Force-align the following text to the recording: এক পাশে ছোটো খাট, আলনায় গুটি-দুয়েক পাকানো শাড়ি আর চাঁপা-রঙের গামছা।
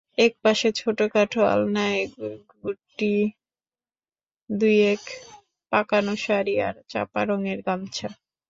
এক 0.17 0.33
পাশে 0.43 0.67
ছোটো 0.79 1.05
খাট, 1.13 1.31
আলনায় 1.47 2.01
গুটি-দুয়েক 2.63 3.33
পাকানো 5.71 6.13
শাড়ি 6.25 6.53
আর 6.67 6.75
চাঁপা-রঙের 6.91 7.59
গামছা। 7.67 8.09